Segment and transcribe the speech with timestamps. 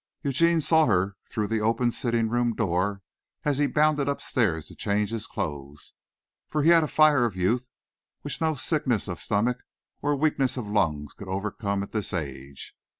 [0.23, 3.03] Eugene saw her through the open sitting room door,
[3.45, 5.93] as he bounded upstairs to change his clothes,
[6.49, 7.69] for he had a fire of youth
[8.21, 9.59] which no sickness of stomach
[10.01, 12.73] or weakness of lungs could overcome at this age.